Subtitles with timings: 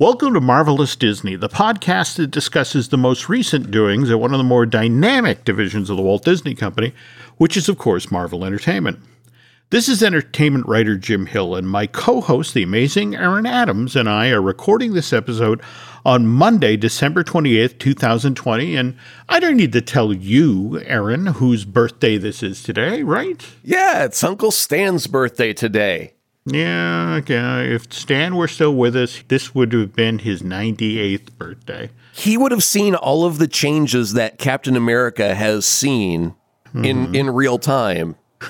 [0.00, 4.38] Welcome to Marvelous Disney, the podcast that discusses the most recent doings at one of
[4.38, 6.94] the more dynamic divisions of the Walt Disney Company,
[7.36, 9.00] which is, of course, Marvel Entertainment.
[9.70, 14.08] This is entertainment writer Jim Hill, and my co host, the amazing Aaron Adams, and
[14.08, 15.60] I are recording this episode
[16.04, 18.76] on Monday, December 28th, 2020.
[18.76, 18.96] And
[19.28, 23.44] I don't need to tell you, Aaron, whose birthday this is today, right?
[23.64, 26.12] Yeah, it's Uncle Stan's birthday today.
[26.50, 27.60] Yeah, yeah.
[27.60, 31.90] If Stan were still with us, this would have been his 98th birthday.
[32.12, 36.34] He would have seen all of the changes that Captain America has seen
[36.68, 36.84] mm-hmm.
[36.84, 38.16] in in real time.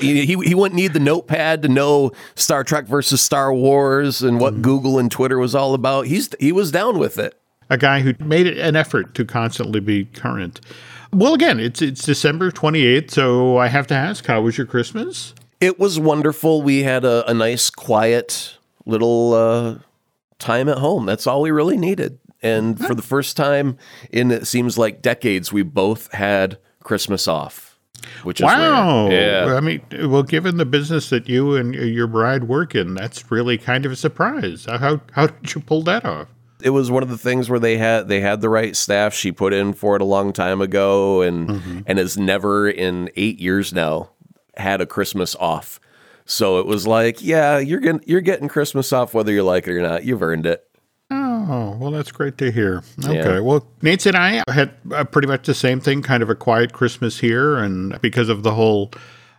[0.00, 4.52] he, he wouldn't need the notepad to know Star Trek versus Star Wars and what
[4.54, 4.62] mm-hmm.
[4.62, 6.06] Google and Twitter was all about.
[6.06, 7.40] He's he was down with it.
[7.68, 10.60] A guy who made it an effort to constantly be current.
[11.12, 15.34] Well, again, it's it's December 28th, so I have to ask, how was your Christmas?
[15.60, 16.62] It was wonderful.
[16.62, 19.78] We had a, a nice, quiet little uh,
[20.38, 21.06] time at home.
[21.06, 22.18] That's all we really needed.
[22.42, 23.78] And for the first time
[24.10, 27.78] in it seems like decades, we both had Christmas off.
[28.22, 29.08] Which wow.
[29.08, 29.54] Yeah.
[29.56, 33.58] I mean, well, given the business that you and your bride work in, that's really
[33.58, 34.66] kind of a surprise.
[34.66, 36.28] How how did you pull that off?
[36.62, 39.14] It was one of the things where they had they had the right staff.
[39.14, 41.80] She put in for it a long time ago, and mm-hmm.
[41.86, 44.10] and has never in eight years now
[44.56, 45.80] had a Christmas off.
[46.24, 49.72] So it was like, yeah, you're getting you're getting Christmas off whether you like it
[49.72, 50.04] or not.
[50.04, 50.66] You've earned it.
[51.08, 52.82] Oh, well, that's great to hear.
[53.04, 53.14] Okay.
[53.14, 53.38] Yeah.
[53.38, 56.72] Well, Nate and I had uh, pretty much the same thing, kind of a quiet
[56.72, 57.56] Christmas here.
[57.56, 58.90] And because of the whole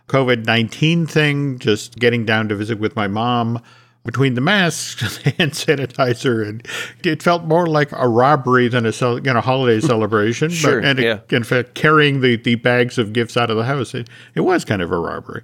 [0.08, 3.62] COVID 19 thing, just getting down to visit with my mom
[4.08, 6.66] between the masks, hand sanitizer, and
[7.04, 10.48] it felt more like a robbery than a you know holiday celebration.
[10.48, 11.20] sure, but, and yeah.
[11.28, 14.40] it, in fact, carrying the, the bags of gifts out of the house, it, it
[14.40, 15.42] was kind of a robbery.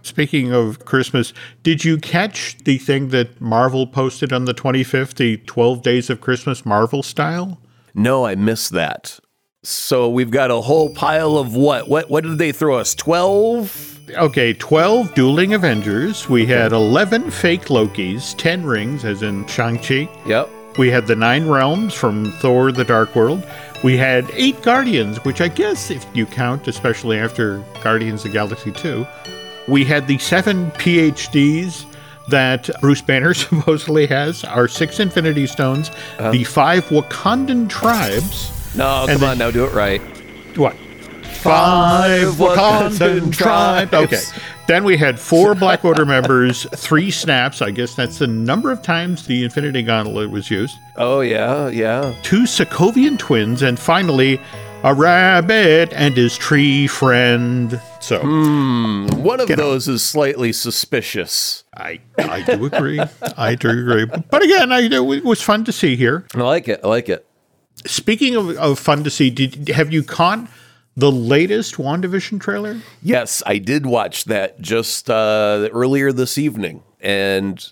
[0.00, 5.36] Speaking of Christmas, did you catch the thing that Marvel posted on the 25th, the
[5.36, 7.60] 12 Days of Christmas Marvel style?
[7.94, 9.20] No, I missed that.
[9.62, 11.86] So we've got a whole pile of what?
[11.86, 12.94] What what did they throw us?
[12.94, 13.95] 12?
[14.14, 16.28] Okay, 12 dueling Avengers.
[16.28, 20.08] We had 11 fake Lokis, 10 rings, as in Shang-Chi.
[20.26, 20.48] Yep.
[20.78, 23.46] We had the Nine Realms from Thor the Dark World.
[23.82, 28.72] We had eight Guardians, which I guess, if you count, especially after Guardians of Galaxy
[28.72, 29.06] 2.
[29.68, 31.86] We had the seven PhDs
[32.28, 36.30] that Bruce Banner supposedly has, our six Infinity Stones, uh-huh.
[36.30, 38.52] the five Wakandan tribes.
[38.76, 40.00] No, come on, now do it right.
[40.56, 40.76] What?
[41.36, 43.92] Five Wakandan tribes.
[43.92, 44.22] Okay.
[44.66, 47.62] Then we had four Black Order members, three snaps.
[47.62, 50.76] I guess that's the number of times the Infinity Gauntlet was used.
[50.96, 52.14] Oh, yeah, yeah.
[52.22, 54.40] Two Sokovian twins, and finally,
[54.82, 57.80] a rabbit and his tree friend.
[58.00, 61.64] So, hmm, one of those is slightly suspicious.
[61.76, 63.00] I I do agree.
[63.36, 64.06] I do agree.
[64.30, 66.26] But again, I, it was fun to see here.
[66.34, 66.80] I like it.
[66.84, 67.26] I like it.
[67.84, 70.48] Speaking of, of fun to see, did have you caught
[70.96, 72.80] the latest WandaVision trailer?
[73.02, 77.64] Yes, I did watch that just uh, earlier this evening, and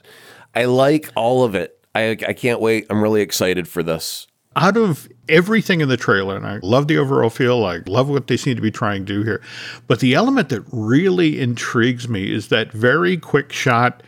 [0.54, 1.78] I like all of it.
[1.94, 2.86] I, I can't wait.
[2.90, 4.26] I'm really excited for this.
[4.56, 8.28] Out of everything in the trailer, and I love the overall feel, I love what
[8.28, 9.42] they seem to be trying to do here.
[9.88, 14.02] But the element that really intrigues me is that very quick shot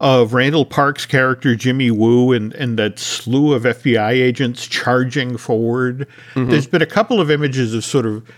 [0.00, 6.06] of Randall Park's character Jimmy Woo and, and that slew of FBI agents charging forward.
[6.34, 6.50] Mm-hmm.
[6.50, 8.28] There's been a couple of images of sort of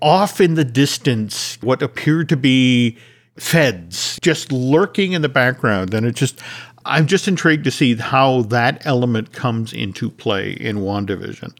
[0.00, 2.96] off in the distance what appeared to be
[3.36, 5.94] feds just lurking in the background.
[5.94, 6.40] And it just,
[6.84, 11.56] I'm just intrigued to see how that element comes into play in WandaVision.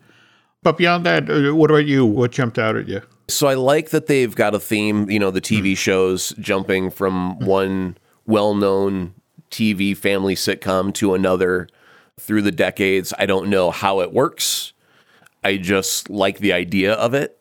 [0.62, 2.04] But beyond that, uh, what about you?
[2.04, 3.02] What jumped out at you?
[3.28, 5.76] So I like that they've got a theme, you know, the TV mm.
[5.76, 7.46] shows jumping from mm.
[7.46, 9.14] one well known
[9.50, 11.68] TV family sitcom to another
[12.18, 13.12] through the decades.
[13.18, 14.72] I don't know how it works.
[15.44, 17.37] I just like the idea of it.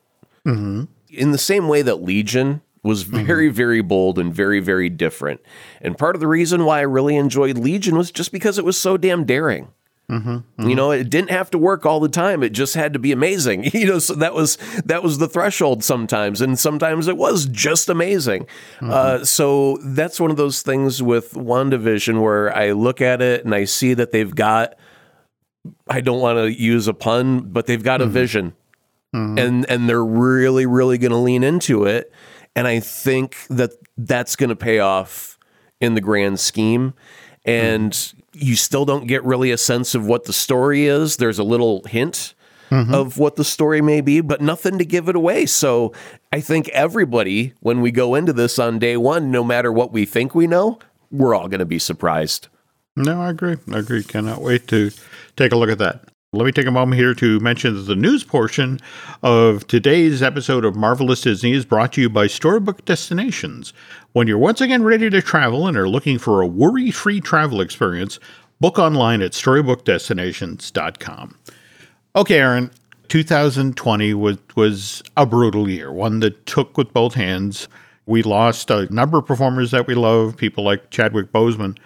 [0.48, 0.84] Mm-hmm.
[1.10, 3.26] In the same way that Legion was mm-hmm.
[3.26, 3.56] very, mm-hmm.
[3.56, 5.42] very bold and very, very different.
[5.82, 8.78] And part of the reason why I really enjoyed Legion was just because it was
[8.78, 9.70] so damn daring.
[10.10, 10.70] Mm-hmm, mm-hmm.
[10.70, 12.42] You know, it didn't have to work all the time.
[12.42, 13.70] It just had to be amazing.
[13.78, 17.90] You know, so that was that was the threshold sometimes, and sometimes it was just
[17.90, 18.44] amazing.
[18.78, 18.90] Mm-hmm.
[18.90, 23.54] Uh, so that's one of those things with WandaVision where I look at it and
[23.54, 24.76] I see that they've got.
[25.90, 28.14] I don't want to use a pun, but they've got a mm-hmm.
[28.14, 28.54] vision
[29.18, 29.38] mm-hmm.
[29.38, 32.12] and and they're really really going to lean into it
[32.56, 35.38] and i think that that's going to pay off
[35.80, 36.94] in the grand scheme
[37.46, 38.20] and mm-hmm.
[38.34, 41.84] you still don't get really a sense of what the story is there's a little
[41.86, 42.34] hint
[42.70, 42.94] mm-hmm.
[42.94, 45.94] of what the story may be but nothing to give it away so
[46.32, 50.06] i think everybody when we go into this on day 1 no matter what we
[50.06, 50.80] think we know
[51.12, 52.48] we're all going to be surprised
[52.98, 53.58] No, I agree.
[53.72, 54.04] I agree.
[54.04, 54.90] Cannot wait to
[55.36, 56.10] take a look at that.
[56.34, 58.82] Let me take a moment here to mention that the news portion
[59.24, 63.72] of today's episode of Marvelous Disney is brought to you by Storybook Destinations.
[64.12, 67.62] When you're once again ready to travel and are looking for a worry free travel
[67.62, 68.20] experience,
[68.60, 71.38] book online at storybookdestinations.com.
[72.18, 72.72] Okay, Aaron,
[73.08, 77.70] 2020 was, was a brutal year, one that took with both hands.
[78.06, 81.78] We lost a number of performers that we love, people like Chadwick Boseman.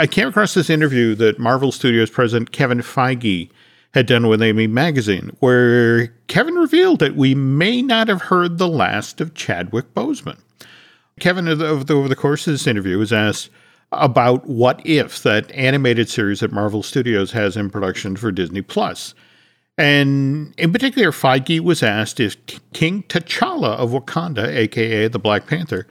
[0.00, 3.50] I came across this interview that Marvel Studios president Kevin Feige
[3.94, 8.68] had done with Amy Magazine, where Kevin revealed that we may not have heard the
[8.68, 10.38] last of Chadwick Boseman.
[11.18, 13.48] Kevin, over the course of this interview, was asked
[13.92, 19.14] about What If, that animated series that Marvel Studios has in production for Disney Plus.
[19.78, 22.36] And in particular, Feige was asked if
[22.72, 25.86] King T'Challa of Wakanda, aka the Black Panther,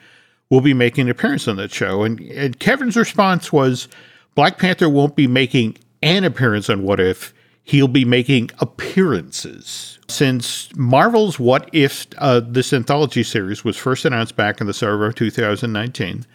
[0.49, 2.03] will be making an appearance on that show.
[2.03, 3.87] And, and Kevin's response was
[4.33, 7.33] Black Panther won't be making an appearance on What If,
[7.65, 9.99] he'll be making appearances.
[10.07, 15.07] Since Marvel's What If, uh, this anthology series, was first announced back in the summer
[15.07, 16.25] of 2019,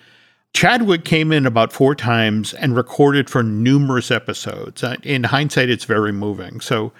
[0.53, 4.83] Chadwick came in about four times and recorded for numerous episodes.
[4.83, 6.61] Uh, in hindsight, it's very moving.
[6.61, 6.93] So,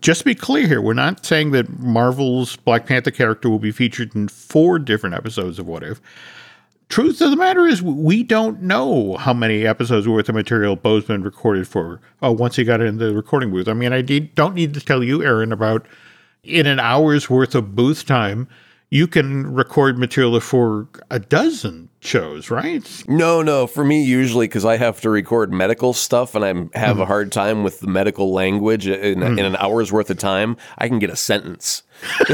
[0.00, 3.70] just to be clear here, we're not saying that Marvel's Black Panther character will be
[3.70, 6.00] featured in four different episodes of What If
[6.88, 11.24] truth of the matter is, we don't know how many episodes worth of material Boseman
[11.24, 13.68] recorded for uh, once he got in the recording booth.
[13.68, 15.86] I mean, I don't need to tell you, Aaron, about
[16.42, 18.48] in an hour's worth of booth time,
[18.90, 23.04] you can record material for a dozen shows, right?
[23.08, 23.66] No, no.
[23.66, 27.02] For me, usually because I have to record medical stuff and I have mm.
[27.02, 29.38] a hard time with the medical language in, mm.
[29.38, 31.82] in, an hour's worth of time, I can get a sentence.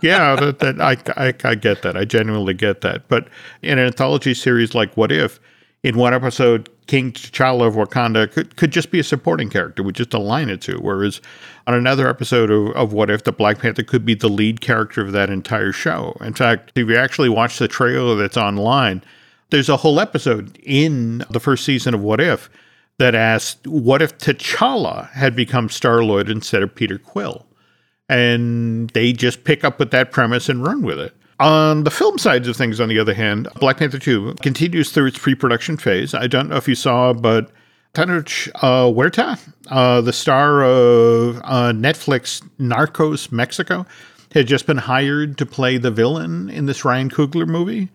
[0.00, 1.96] yeah, that, that I, I, I get that.
[1.96, 3.08] I genuinely get that.
[3.08, 3.28] But
[3.62, 5.40] in an anthology series like What If,
[5.82, 9.94] in one episode, King T'Challa of Wakanda could, could just be a supporting character with
[9.94, 10.78] just a line or two.
[10.80, 11.20] Whereas
[11.66, 15.00] on another episode of, of What If, the Black Panther could be the lead character
[15.00, 16.16] of that entire show.
[16.20, 19.02] In fact, if you actually watch the trailer that's online,
[19.50, 22.50] there's a whole episode in the first season of What If
[22.98, 27.46] that asked, What if T'Challa had become Star Lord instead of Peter Quill?
[28.08, 31.16] And they just pick up with that premise and run with it.
[31.40, 35.06] On the film sides of things, on the other hand, Black Panther 2 continues through
[35.06, 36.14] its pre production phase.
[36.14, 37.50] I don't know if you saw, but
[37.94, 39.38] Tenoch uh, Huerta,
[39.68, 43.86] uh, the star of uh, Netflix Narcos Mexico,
[44.32, 47.88] had just been hired to play the villain in this Ryan Coogler movie.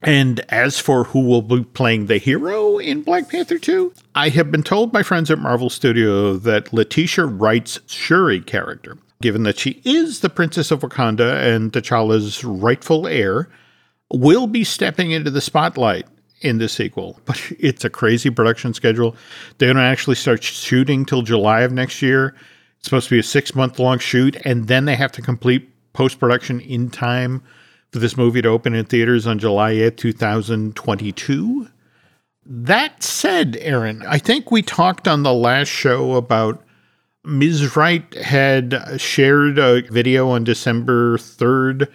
[0.00, 4.52] And as for who will be playing the hero in Black Panther 2, I have
[4.52, 9.80] been told by friends at Marvel Studio that Letitia Wright's Shuri character given that she
[9.84, 13.48] is the Princess of Wakanda and T'Challa's rightful heir,
[14.12, 16.06] will be stepping into the spotlight
[16.40, 17.20] in the sequel.
[17.24, 19.16] But it's a crazy production schedule.
[19.58, 22.34] They don't actually start shooting till July of next year.
[22.78, 25.68] It's supposed to be a six month long shoot, and then they have to complete
[25.92, 27.42] post production in time
[27.90, 31.68] for this movie to open in theaters on July 8th, 2022.
[32.46, 36.62] That said, Aaron, I think we talked on the last show about
[37.24, 37.76] Ms.
[37.76, 41.88] Wright had shared a video on December 3rd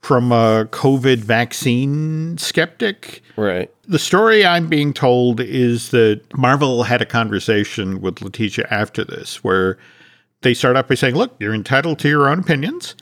[0.00, 3.22] from a COVID vaccine skeptic.
[3.36, 3.70] Right.
[3.86, 9.42] The story I'm being told is that Marvel had a conversation with Letitia after this
[9.42, 9.78] where
[10.42, 12.94] they start out by saying, look, you're entitled to your own opinions,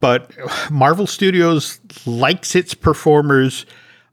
[0.00, 0.30] but
[0.70, 3.64] Marvel Studios likes its performers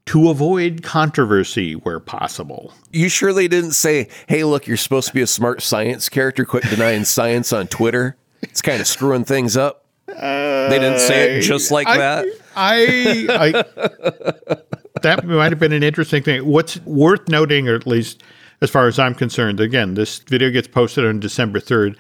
[0.10, 2.74] to avoid controversy where possible.
[2.92, 6.46] You surely didn't say, hey, look, you're supposed to be a smart science character.
[6.46, 8.18] Quit denying science on Twitter.
[8.42, 9.86] It's kind of screwing things up.
[10.08, 12.26] Uh, they didn't say it just like I, that.
[12.56, 14.56] I, I
[15.04, 16.44] that might have been an interesting thing.
[16.44, 18.24] What's worth noting, or at least
[18.62, 21.96] as far as I'm concerned, again, this video gets posted on December 3rd.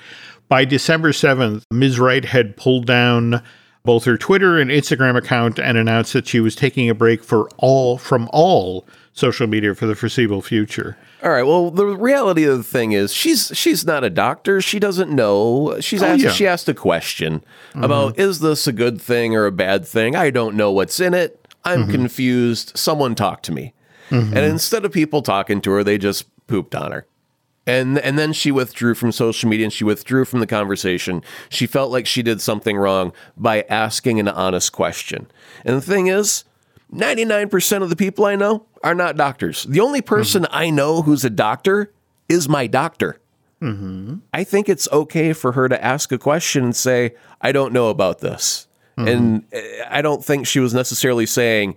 [0.47, 1.99] By December 7th, Ms.
[1.99, 3.43] Wright had pulled down
[3.83, 7.49] both her Twitter and Instagram account and announced that she was taking a break for
[7.57, 10.97] all from all social media for the foreseeable future.
[11.23, 11.43] All right.
[11.43, 14.61] Well, the reality of the thing is, she's she's not a doctor.
[14.61, 15.79] She doesn't know.
[15.81, 16.23] She's oh, asked.
[16.23, 16.31] Yeah.
[16.31, 17.83] She asked a question mm-hmm.
[17.83, 20.15] about is this a good thing or a bad thing?
[20.15, 21.47] I don't know what's in it.
[21.65, 21.91] I'm mm-hmm.
[21.91, 22.77] confused.
[22.77, 23.73] Someone talk to me.
[24.09, 24.35] Mm-hmm.
[24.35, 27.05] And instead of people talking to her, they just pooped on her.
[27.69, 31.23] And and then she withdrew from social media and she withdrew from the conversation.
[31.49, 35.29] She felt like she did something wrong by asking an honest question.
[35.63, 36.45] And the thing is,
[36.93, 39.63] 99% of the people I know are not doctors.
[39.65, 40.55] The only person mm-hmm.
[40.55, 41.93] I know who's a doctor
[42.27, 43.19] is my doctor.
[43.61, 44.15] Mm-hmm.
[44.33, 47.89] I think it's okay for her to ask a question and say, I don't know
[47.89, 48.67] about this.
[48.97, 49.07] Mm-hmm.
[49.07, 51.75] And eh, I don't think she was necessarily saying,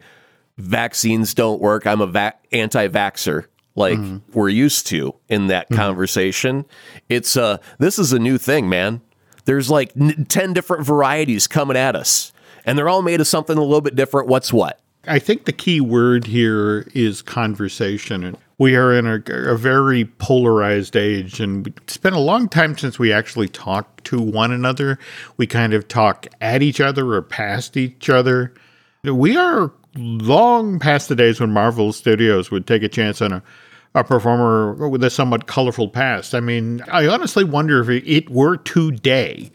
[0.56, 1.86] vaccines don't work.
[1.86, 3.46] I'm a va- anti vaxxer.
[3.74, 3.98] Like
[4.32, 6.64] we're used to in that conversation.
[7.08, 9.00] It's uh this is a new thing, man.
[9.44, 12.32] There's like n- 10 different varieties coming at us
[12.64, 14.28] and they're all made of something a little bit different.
[14.28, 14.80] What's what?
[15.06, 18.22] I think the key word here is conversation.
[18.22, 22.78] And we are in a, a very polarized age, and it's been a long time
[22.78, 24.98] since we actually talk to one another.
[25.36, 28.54] We kind of talk at each other or past each other.
[29.02, 33.42] We are long past the days when Marvel Studios would take a chance on a,
[33.94, 36.34] a performer with a somewhat colorful past.
[36.34, 39.50] I mean, I honestly wonder if it were today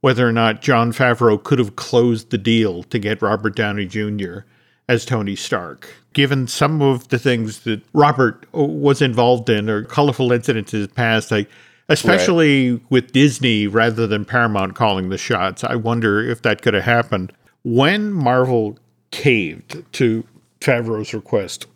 [0.00, 4.40] whether or not Jon Favreau could have closed the deal to get Robert Downey Jr.
[4.88, 5.94] as Tony Stark.
[6.12, 10.80] Given some of the things that Robert uh, was involved in or colorful incidents in
[10.80, 11.48] his past, like
[11.88, 12.82] especially right.
[12.90, 17.32] with Disney rather than Paramount calling the shots, I wonder if that could have happened.
[17.62, 18.78] When Marvel
[19.10, 20.24] caved to
[20.60, 21.66] Favreau's request,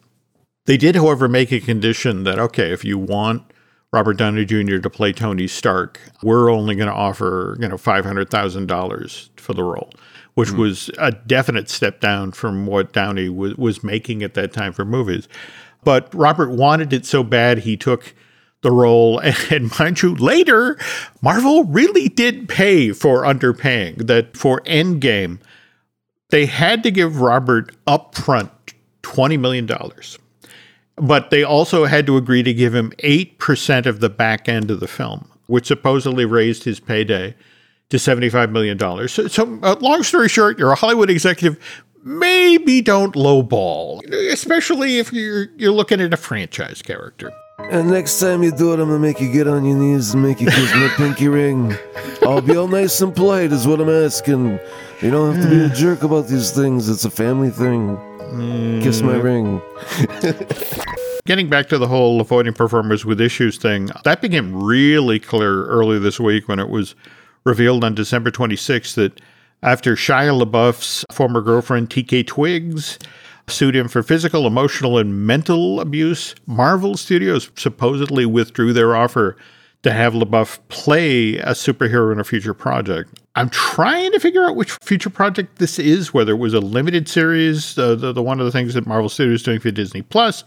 [0.67, 3.43] they did, however, make a condition that, okay, if you want
[3.93, 4.79] Robert Downey Jr.
[4.79, 9.91] to play Tony Stark, we're only going to offer, you know, $500,000 for the role,
[10.35, 10.61] which mm-hmm.
[10.61, 14.85] was a definite step down from what Downey was, was making at that time for
[14.85, 15.29] movies.
[15.85, 18.15] But Robert wanted it so bad, he took
[18.63, 19.21] the role.
[19.51, 20.79] And mind you, later,
[21.23, 24.07] Marvel really did pay for underpaying.
[24.07, 25.39] That for Endgame,
[26.31, 28.51] they had to give Robert upfront
[29.03, 29.69] $20 million
[30.97, 34.81] but they also had to agree to give him 8% of the back end of
[34.81, 37.35] the film, which supposedly raised his payday
[37.91, 38.79] to $75 million.
[39.09, 41.59] So, so uh, long story short, you're a Hollywood executive.
[42.03, 47.33] Maybe don't lowball, especially if you're you're looking at a franchise character.
[47.71, 50.23] And next time you do it, I'm gonna make you get on your knees and
[50.23, 51.75] make you kiss my pinky ring.
[52.23, 54.59] I'll be all nice and polite, is what I'm asking.
[55.01, 56.91] You don't have to be a jerk about these things.
[56.91, 57.97] It's a family thing.
[58.83, 59.23] Kiss my mm.
[59.23, 59.63] ring.
[61.27, 65.99] Getting back to the whole avoiding performers with issues thing, that became really clear early
[65.99, 66.95] this week when it was
[67.45, 69.21] revealed on December 26th that
[69.63, 72.99] after Shia LaBeouf's former girlfriend, FKA Twigs,
[73.49, 79.37] sued him for physical, emotional, and mental abuse, Marvel Studios supposedly withdrew their offer
[79.85, 83.21] to have LaBeouf play a superhero in a future project.
[83.37, 87.09] I'm trying to figure out which future project this is, whether it was a limited
[87.09, 90.03] series, uh, the, the one of the things that Marvel Studios is doing for Disney
[90.03, 90.43] Plus,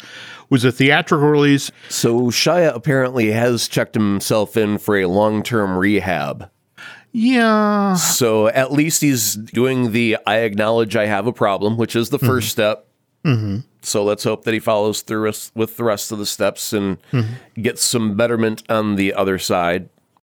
[0.50, 1.72] was a theatrical release.
[1.90, 6.50] So Shia apparently has checked himself in for a long term rehab.
[7.12, 7.96] Yeah.
[7.96, 12.20] So at least he's doing the I acknowledge I have a problem, which is the
[12.20, 12.42] 1st mm-hmm.
[12.42, 12.88] step.
[13.24, 13.58] Mm-hmm.
[13.88, 17.62] So let's hope that he follows through with the rest of the steps and mm-hmm.
[17.62, 19.90] gets some betterment on the other side.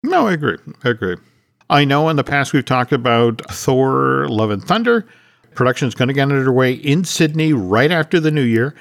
[0.03, 0.57] No, I agree.
[0.83, 1.17] I agree.
[1.69, 5.05] I know in the past we've talked about Thor Love and Thunder.
[5.53, 8.73] Production is going to get underway in Sydney right after the new year.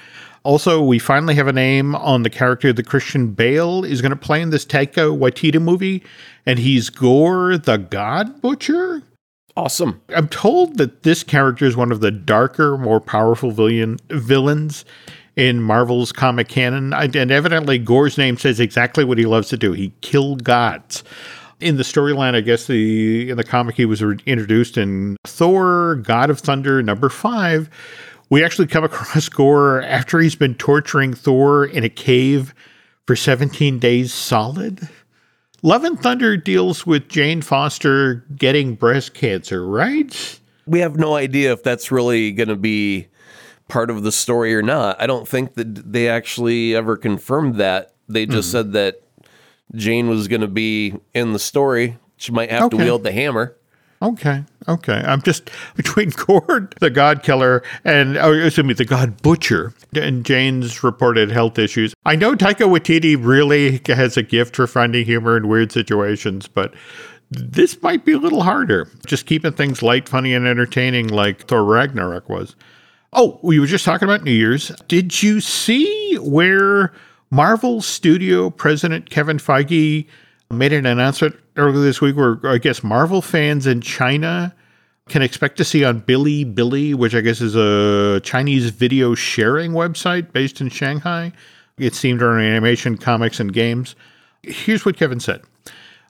[0.44, 4.16] Also, we finally have a name on the character that Christian Bale is going to
[4.16, 6.02] play in this Taika Waititi movie,
[6.46, 9.02] and he's Gorr the God Butcher.
[9.60, 10.00] Awesome.
[10.08, 14.86] I'm told that this character is one of the darker, more powerful villain, villains
[15.36, 16.94] in Marvel's comic canon.
[16.94, 19.72] And evidently, Gorr's name says exactly what he loves to do.
[19.72, 21.04] He killed gods.
[21.60, 26.30] In the storyline, I guess the in the comic he was introduced in Thor: God
[26.30, 27.68] of Thunder number five.
[28.30, 32.54] We actually come across Gore after he's been torturing Thor in a cave
[33.06, 34.88] for 17 days solid.
[35.62, 40.40] Love and Thunder deals with Jane Foster getting breast cancer, right?
[40.66, 43.08] We have no idea if that's really going to be
[43.68, 45.00] part of the story or not.
[45.00, 47.92] I don't think that they actually ever confirmed that.
[48.08, 48.52] They just mm.
[48.52, 49.02] said that
[49.74, 51.98] Jane was going to be in the story.
[52.16, 52.78] She might have okay.
[52.78, 53.56] to wield the hammer.
[54.02, 55.02] Okay, okay.
[55.06, 60.24] I'm just between Cord, the God Killer, and oh, excuse me, the God Butcher, and
[60.24, 61.94] Jane's reported health issues.
[62.04, 66.74] I know Taika Waititi really has a gift for finding humor in weird situations, but
[67.30, 68.88] this might be a little harder.
[69.06, 72.56] Just keeping things light, funny, and entertaining, like Thor Ragnarok was.
[73.12, 74.68] Oh, we were just talking about New Year's.
[74.88, 76.92] Did you see where
[77.30, 80.06] Marvel Studio President Kevin Feige
[80.50, 84.54] made an announcement earlier this week where I guess Marvel fans in China
[85.08, 90.32] can expect to see on Bilibili, which I guess is a Chinese video sharing website
[90.32, 91.32] based in Shanghai.
[91.78, 93.96] It's themed on animation, comics, and games.
[94.42, 95.42] Here's what Kevin said.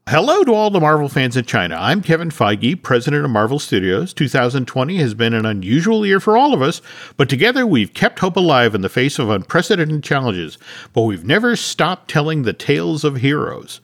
[0.08, 1.76] Hello to all the Marvel fans in China.
[1.78, 4.12] I'm Kevin Feige, president of Marvel Studios.
[4.12, 6.82] 2020 has been an unusual year for all of us,
[7.16, 10.58] but together we've kept hope alive in the face of unprecedented challenges.
[10.92, 13.80] But we've never stopped telling the tales of heroes.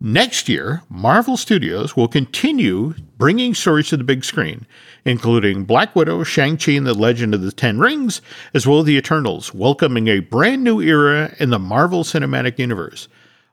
[0.00, 4.64] Next year, Marvel Studios will continue bringing stories to the big screen,
[5.04, 8.22] including Black Widow, Shang-Chi and the Legend of the Ten Rings,
[8.54, 13.08] as well as the Eternals, welcoming a brand new era in the Marvel Cinematic Universe.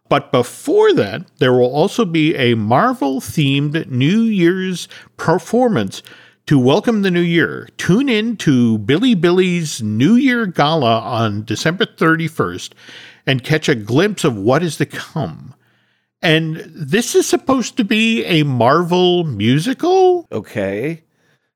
[0.07, 4.87] But before that, there will also be a Marvel themed New Year's
[5.17, 6.03] performance
[6.45, 7.69] to welcome the new year.
[7.77, 12.73] Tune in to Bilibili's New Year Gala on December 31st
[13.25, 15.55] and catch a glimpse of what is to come.
[16.21, 20.27] And this is supposed to be a Marvel musical?
[20.31, 21.03] Okay.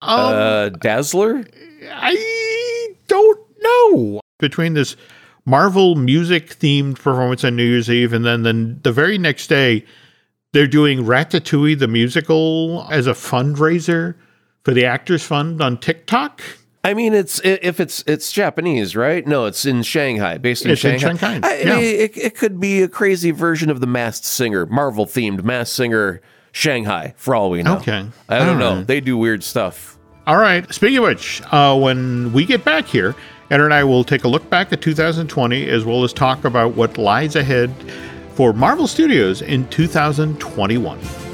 [0.01, 1.46] Um, uh, Dazzler?
[1.92, 4.22] I don't know.
[4.38, 4.96] Between this
[5.46, 9.86] Marvel music themed performance on New Year's Eve and then the, the very next day,
[10.54, 14.16] they're doing Ratatouille the musical as a fundraiser
[14.63, 16.42] for the Actors Fund on TikTok.
[16.83, 19.27] I mean, it's if it's it's Japanese, right?
[19.27, 21.33] No, it's in Shanghai, based in It's in Shanghai.
[21.33, 21.77] Shanghai, I, I yeah.
[21.79, 26.21] it, it could be a crazy version of the Masked Singer, Marvel themed Masked Singer
[26.51, 27.77] Shanghai, for all we know.
[27.77, 28.05] Okay.
[28.29, 28.75] I don't All know.
[28.77, 28.88] right.
[28.88, 29.98] They do weird stuff.
[30.25, 30.71] All right.
[30.74, 33.15] Speaking of which, uh, when we get back here,
[33.51, 36.75] Ed and I will take a look back at 2020 as well as talk about
[36.75, 37.74] what lies ahead
[38.36, 41.28] for Marvel Studios in 2021.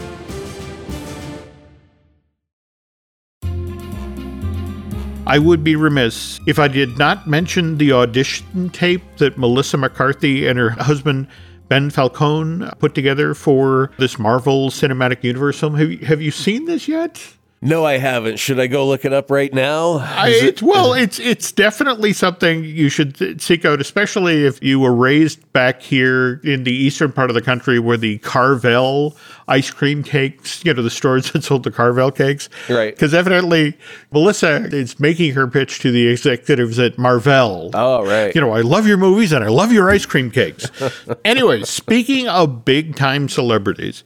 [5.28, 10.48] I would be remiss if I did not mention the audition tape that Melissa McCarthy
[10.48, 11.28] and her husband
[11.68, 15.76] Ben Falcone put together for this Marvel Cinematic Universe film.
[15.76, 17.34] Have you, have you seen this yet?
[17.66, 18.38] No, I haven't.
[18.38, 19.94] Should I go look it up right now?
[19.94, 24.94] I, it's, well, it's it's definitely something you should seek out, especially if you were
[24.94, 29.18] raised back here in the eastern part of the country where the Carvel
[29.48, 32.50] ice cream cakes, you know, the stores that sold the Carvel cakes.
[32.70, 32.94] Right.
[32.94, 33.76] Because evidently
[34.12, 37.72] Melissa is making her pitch to the executives at Marvel.
[37.74, 38.34] Oh, right.
[38.36, 40.70] You know, I love your movies and I love your ice cream cakes.
[41.26, 44.04] anyway, speaking of big time celebrities,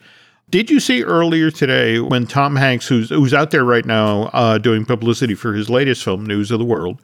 [0.49, 4.57] did you see earlier today when Tom Hanks, who's who's out there right now uh,
[4.57, 7.01] doing publicity for his latest film, News of the World,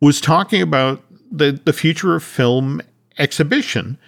[0.00, 2.80] was talking about the the future of film
[3.18, 3.98] exhibition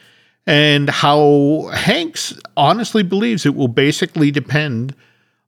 [0.47, 4.95] and how Hanks honestly believes it will basically depend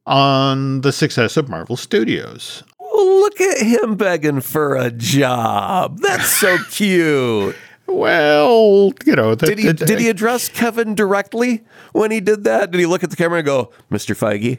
[0.07, 2.63] on the success of Marvel Studios.
[2.79, 5.99] Well, look at him begging for a job.
[6.01, 7.57] That's so cute.
[7.93, 12.45] Well, you know, that, Did he that- did he address Kevin directly when he did
[12.45, 12.71] that?
[12.71, 14.17] Did he look at the camera and go, "Mr.
[14.17, 14.59] Feige,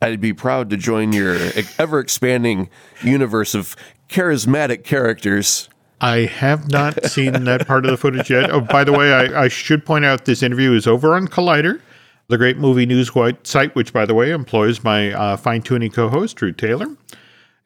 [0.00, 1.36] I'd be proud to join your
[1.78, 2.70] ever expanding
[3.02, 3.76] universe of
[4.08, 5.68] charismatic characters."
[6.00, 8.50] I have not seen that part of the footage yet.
[8.52, 11.80] Oh, by the way, I, I should point out this interview is over on Collider,
[12.28, 13.10] the great movie news
[13.42, 16.86] site, which, by the way, employs my uh, fine tuning co host, Drew Taylor.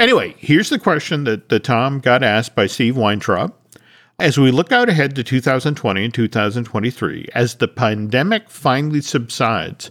[0.00, 3.52] Anyway, here's the question that, that Tom got asked by Steve Weintraub.
[4.22, 9.90] As we look out ahead to 2020 and 2023, as the pandemic finally subsides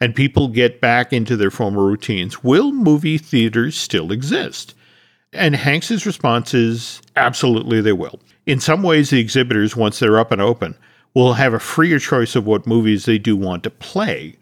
[0.00, 4.74] and people get back into their former routines, will movie theaters still exist?
[5.32, 8.18] And Hanks's response is absolutely they will.
[8.46, 10.76] In some ways, the exhibitors, once they're up and open,
[11.14, 14.34] will have a freer choice of what movies they do want to play.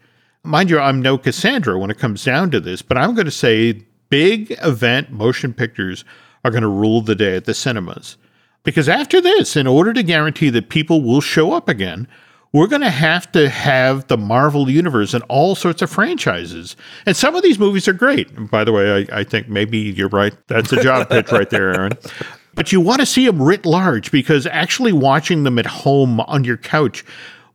[0.43, 3.31] Mind you, I'm no Cassandra when it comes down to this, but I'm going to
[3.31, 6.03] say big event motion pictures
[6.43, 8.17] are going to rule the day at the cinemas.
[8.63, 12.07] Because after this, in order to guarantee that people will show up again,
[12.51, 16.75] we're going to have to have the Marvel Universe and all sorts of franchises.
[17.05, 18.29] And some of these movies are great.
[18.31, 20.33] And by the way, I, I think maybe you're right.
[20.47, 21.93] That's a job pitch right there, Aaron.
[22.55, 26.43] But you want to see them writ large because actually watching them at home on
[26.43, 27.05] your couch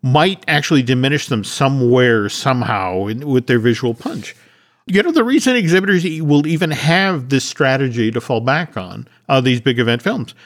[0.00, 4.36] might actually diminish them somewhere, somehow, in, with their visual punch.
[4.86, 9.40] You know, the reason exhibitors will even have this strategy to fall back on uh,
[9.40, 10.36] these big event films,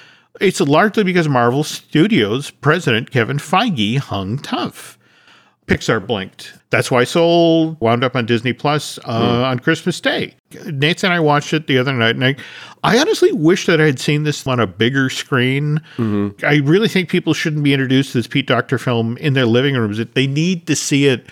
[0.40, 4.98] it's largely because Marvel Studios president Kevin Feige hung tough.
[5.66, 6.54] Pixar blinked.
[6.70, 10.34] That's why Soul wound up on Disney Plus uh, on Christmas Day.
[10.66, 12.36] Nancy and I watched it the other night, and I,
[12.84, 15.80] I honestly wish that I had seen this on a bigger screen.
[16.44, 19.74] I really think people shouldn't be introduced to this Pete Docter film in their living
[19.74, 19.98] rooms.
[19.98, 21.26] They need to see it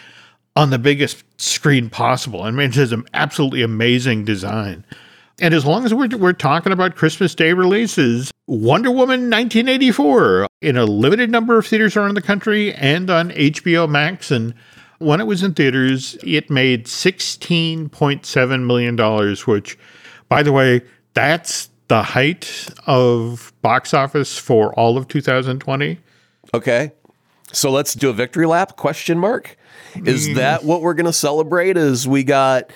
[0.57, 2.43] on the biggest screen possible.
[2.43, 4.85] I mean, it has an absolutely amazing design.
[5.41, 10.77] And as long as we're, we're talking about Christmas Day releases, Wonder Woman 1984 in
[10.77, 14.31] a limited number of theaters around the country and on HBO Max.
[14.31, 14.55] And
[14.99, 19.79] when it was in theaters, it made $16.7 million, which,
[20.29, 20.83] by the way,
[21.15, 25.99] that's the height of box office for all of 2020.
[26.55, 26.93] Okay.
[27.53, 29.57] So let's do a victory lap question mark.
[30.05, 30.35] Is mm.
[30.37, 32.71] that what we're going to celebrate is we got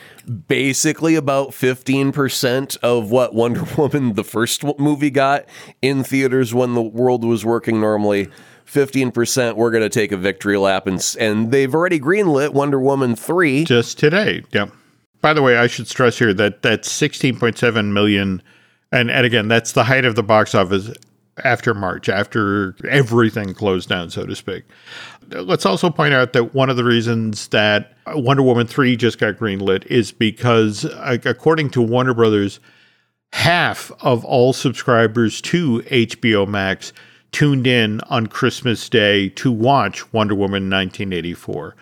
[0.46, 5.44] basically about 15% of what Wonder Woman the first movie got
[5.82, 8.28] in theaters when the world was working normally.
[8.66, 10.86] 15%, we're going to take a victory lap.
[10.86, 13.64] And, and they've already greenlit Wonder Woman 3.
[13.64, 14.44] just today.
[14.52, 14.72] Yep.
[15.20, 18.40] By the way, I should stress here that that's 16.7 million,
[18.92, 20.92] and and again, that's the height of the box office
[21.44, 24.64] after March, after everything closed down, so to speak.
[25.30, 29.36] Let's also point out that one of the reasons that Wonder Woman 3 just got
[29.36, 32.60] greenlit is because, according to Warner Brothers,
[33.32, 36.92] half of all subscribers to HBO Max
[37.30, 41.76] tuned in on Christmas Day to watch Wonder Woman 1984.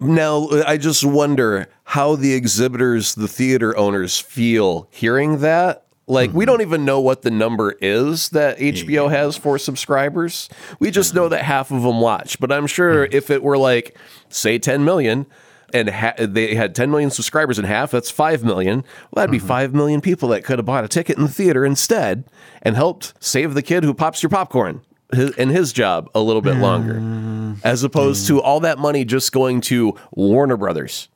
[0.00, 5.86] Now, I just wonder how the exhibitors, the theater owners feel hearing that.
[6.12, 6.50] Like, we hmm.
[6.50, 10.48] don't even know what the number is that HBO has for subscribers.
[10.78, 11.30] We just know mm-hmm.
[11.30, 12.38] that half of them watch.
[12.38, 13.16] But I'm sure mm-hmm.
[13.16, 13.96] if it were like,
[14.28, 15.26] say, 10 million,
[15.72, 18.84] and ha- they had 10 million subscribers in half, that's 5 million.
[19.10, 19.46] Well, that'd be mm-hmm.
[19.46, 22.24] 5 million people that could have bought a ticket in the theater instead
[22.60, 26.42] and helped save the kid who pops your popcorn his, and his job a little
[26.42, 27.58] bit longer, mm.
[27.64, 28.40] as opposed to mm.
[28.42, 31.08] all that money just going to Warner Brothers.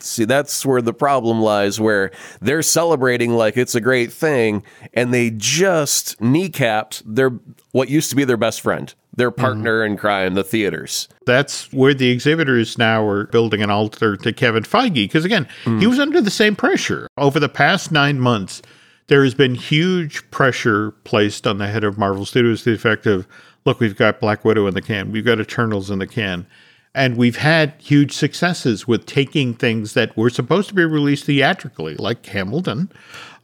[0.00, 4.62] See, that's where the problem lies, where they're celebrating like it's a great thing,
[4.94, 7.30] and they just kneecapped their
[7.72, 9.40] what used to be their best friend, their mm-hmm.
[9.40, 11.08] partner in crime, the theaters.
[11.26, 14.94] that's where the exhibitors now are building an altar to Kevin Feige.
[14.94, 15.86] Because again, he mm.
[15.86, 17.06] was under the same pressure.
[17.16, 18.62] Over the past nine months,
[19.08, 23.06] there has been huge pressure placed on the head of Marvel Studios to the effect
[23.06, 23.26] of
[23.64, 26.46] look, we've got Black Widow in the can, we've got Eternals in the can.
[26.94, 31.94] And we've had huge successes with taking things that were supposed to be released theatrically,
[31.96, 32.90] like Hamilton,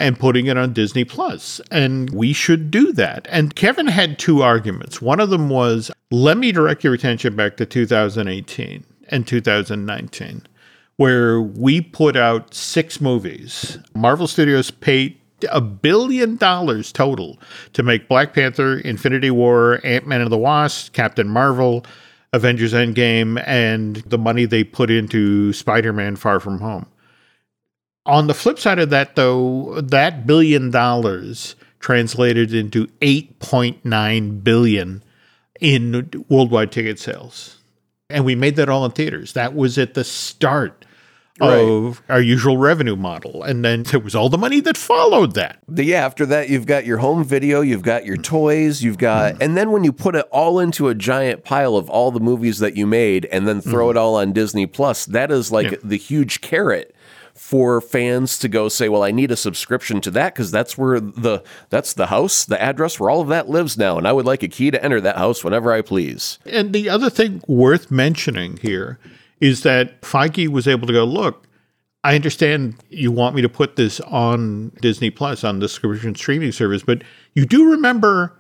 [0.01, 1.61] and putting it on Disney Plus.
[1.71, 3.29] And we should do that.
[3.31, 5.01] And Kevin had two arguments.
[5.01, 10.43] One of them was let me direct your attention back to 2018 and 2019,
[10.97, 13.79] where we put out six movies.
[13.95, 15.19] Marvel Studios paid
[15.51, 17.39] a billion dollars total
[17.73, 21.85] to make Black Panther, Infinity War, Ant Man and the Wasp, Captain Marvel,
[22.35, 26.87] Avengers Endgame, and the money they put into Spider Man Far From Home.
[28.07, 35.03] On the flip side of that, though, that billion dollars translated into 8.9 billion
[35.61, 37.59] in worldwide ticket sales.
[38.11, 39.33] And we made that all in theaters.
[39.35, 40.85] That was at the start
[41.41, 43.43] of our usual revenue model.
[43.43, 45.59] And then there was all the money that followed that.
[45.69, 49.43] Yeah, after that, you've got your home video, you've got your toys, you've got, hmm.
[49.43, 52.59] and then when you put it all into a giant pile of all the movies
[52.61, 53.93] that you made and then throw hmm.
[53.93, 56.95] it all on Disney Plus, that is like the huge carrot
[57.35, 61.01] for fans to go say, well, I need a subscription to that because that's where
[61.01, 64.25] the that's the house, the address where all of that lives now, and I would
[64.25, 66.39] like a key to enter that house whenever I please.
[66.47, 69.01] And the other thing worth mentioning here
[69.45, 71.47] is that Feige was able to go, look,
[72.03, 76.51] I understand you want me to put this on Disney Plus on the subscription streaming
[76.51, 77.03] service, but
[77.35, 78.39] you do remember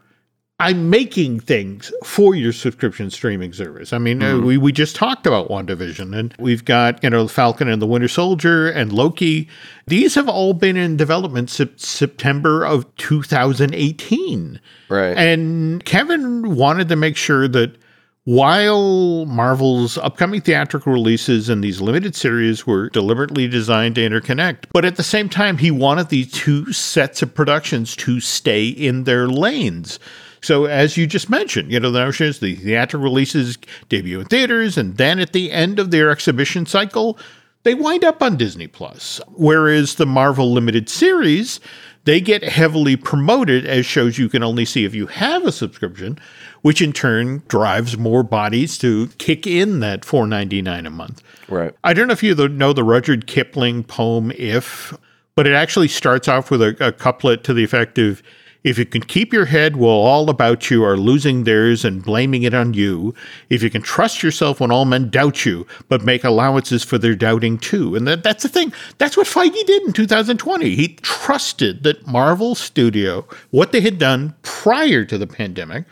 [0.61, 3.93] I'm making things for your subscription streaming service.
[3.93, 7.69] I mean, uh, we, we just talked about WandaVision and we've got, you know, Falcon
[7.69, 9.47] and the Winter Soldier and Loki.
[9.89, 14.61] These have all been in development sep- September of 2018.
[14.89, 15.19] Right.
[15.19, 17.77] And Kevin wanted to make sure that
[18.25, 24.85] while Marvel's upcoming theatrical releases and these limited series were deliberately designed to interconnect, but
[24.85, 29.29] at the same time, he wanted these two sets of productions to stay in their
[29.29, 29.99] lanes.
[30.41, 33.59] So, as you just mentioned, you know, the notion is the theatrical releases
[33.89, 37.19] debut in theaters, and then at the end of their exhibition cycle,
[37.63, 39.21] they wind up on Disney Plus.
[39.29, 41.61] Whereas the Marvel limited series,
[42.05, 46.19] they get heavily promoted as shows you can only see if you have a subscription,
[46.63, 51.23] which in turn drives more bodies to kick in that $4.99 a month.
[51.49, 51.75] Right.
[51.83, 54.97] I don't know if you know the Rudyard Kipling poem "If,"
[55.35, 58.23] but it actually starts off with a, a couplet to the effect of
[58.65, 62.43] if you can keep your head while all about you are losing theirs and blaming
[62.43, 63.15] it on you,
[63.51, 67.15] if you can trust yourself when all men doubt you, but make allowances for their
[67.15, 67.95] doubting too.
[67.95, 68.73] And that, that's the thing.
[68.97, 70.75] That's what Feige did in 2020.
[70.75, 75.85] He trusted that Marvel Studio, what they had done prior to the pandemic,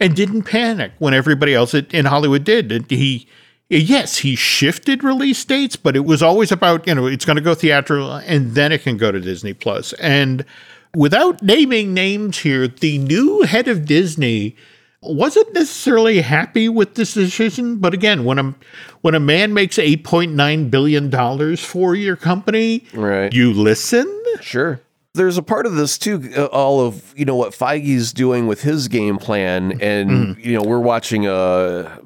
[0.00, 2.72] and didn't panic when everybody else in Hollywood did.
[2.72, 3.28] And he
[3.70, 7.42] Yes, he shifted release dates, but it was always about, you know, it's going to
[7.42, 9.94] go theatrical and then it can go to Disney Plus.
[9.94, 10.44] And
[10.94, 14.56] without naming names here, the new head of Disney
[15.02, 17.76] wasn't necessarily happy with this decision.
[17.76, 18.54] But again, when a
[19.02, 23.32] when a man makes eight point nine billion dollars for your company, Right.
[23.32, 24.06] you listen.
[24.40, 24.80] Sure.
[25.12, 28.62] There's a part of this too, uh, all of you know what Feige's doing with
[28.62, 32.00] his game plan, and you know we're watching a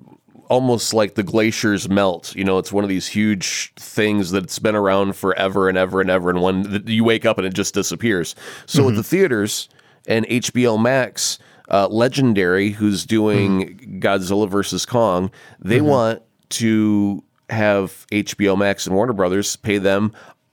[0.49, 2.35] almost like the glaciers melt.
[2.35, 6.11] You know, it's one of these huge things that's been around forever and ever and
[6.11, 8.35] ever, and when you wake up and it just disappears.
[8.67, 8.97] So with mm-hmm.
[8.99, 9.69] the theaters
[10.07, 11.39] and HBO Max,
[11.71, 13.99] uh, Legendary, who's doing mm-hmm.
[13.99, 15.31] Godzilla versus Kong,
[15.61, 15.87] they mm-hmm.
[15.87, 20.13] want to have HBO Max and Warner Brothers pay them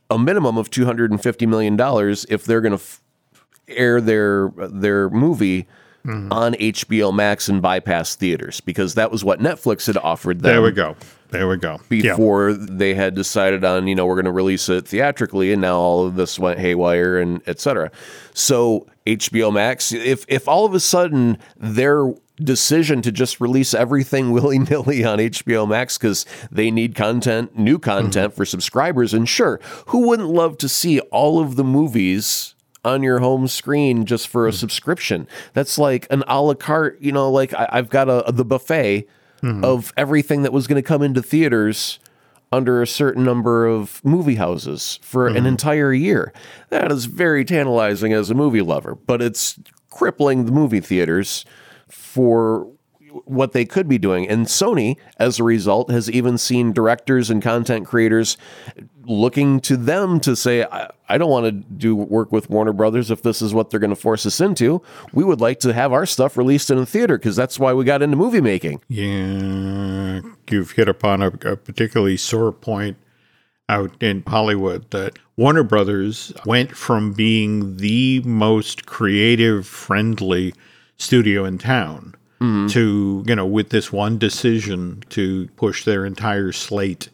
[0.09, 3.01] a minimum of two hundred and fifty million dollars if they're going to f-
[3.67, 5.67] air their their movie
[6.05, 6.31] Mm-hmm.
[6.31, 10.61] on HBO Max and bypass theaters because that was what Netflix had offered them There
[10.61, 10.95] we go.
[11.29, 11.81] There we go.
[11.89, 12.11] Yeah.
[12.11, 15.77] before they had decided on you know we're going to release it theatrically and now
[15.77, 17.91] all of this went haywire and etc
[18.33, 24.31] so hbo max if if all of a sudden their decision to just release everything
[24.33, 28.37] willy-nilly on hbo max because they need content new content mm-hmm.
[28.37, 32.54] for subscribers and sure who wouldn't love to see all of the movies
[32.85, 34.55] on your home screen just for a hmm.
[34.55, 38.45] subscription that's like an a la carte you know like I, i've got a the
[38.45, 39.07] buffet
[39.41, 39.63] hmm.
[39.63, 41.99] of everything that was going to come into theaters
[42.51, 45.47] under a certain number of movie houses for an hmm.
[45.47, 46.31] entire year.
[46.69, 51.45] That is very tantalizing as a movie lover, but it's crippling the movie theaters
[51.89, 52.67] for
[53.23, 54.27] what they could be doing.
[54.27, 58.37] And Sony, as a result, has even seen directors and content creators
[59.07, 63.11] looking to them to say, I, I don't want to do work with Warner Brothers
[63.11, 64.81] if this is what they're going to force us into.
[65.13, 67.85] We would like to have our stuff released in a theater because that's why we
[67.85, 68.81] got into movie making.
[68.87, 72.97] Yeah, you've hit upon a, a particularly sore point
[73.67, 80.53] out in Hollywood that Warner Brothers went from being the most creative, friendly
[80.97, 82.67] studio in town mm-hmm.
[82.67, 87.09] to, you know, with this one decision to push their entire slate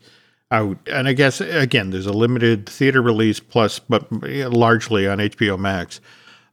[0.52, 0.78] out.
[0.88, 6.02] And I guess, again, there's a limited theater release plus, but largely on HBO Max.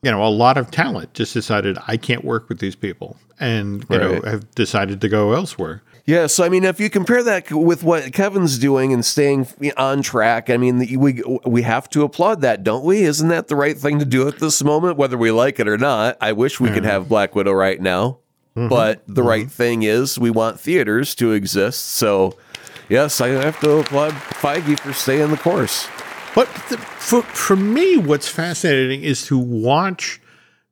[0.03, 3.85] You know, a lot of talent just decided, I can't work with these people and,
[3.91, 4.23] you Right.
[4.25, 5.83] know, have decided to go elsewhere.
[6.09, 10.01] Yeah, so I mean, if you compare that with what Kevin's doing and staying on
[10.01, 13.03] track, I mean, we we have to applaud that, don't we?
[13.03, 15.77] Isn't that the right thing to do at this moment, whether we like it or
[15.77, 16.17] not?
[16.19, 18.21] I wish we could have Black Widow right now,
[18.57, 18.69] mm-hmm.
[18.69, 19.29] but the mm-hmm.
[19.29, 21.83] right thing is we want theaters to exist.
[21.85, 22.39] So,
[22.88, 25.88] yes, I have to applaud Feige for staying the course.
[26.35, 30.20] But the, for for me, what's fascinating is to watch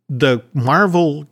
[0.09, 1.27] the Marvel